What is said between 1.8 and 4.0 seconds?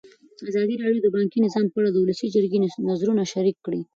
د ولسي جرګې نظرونه شریک کړي.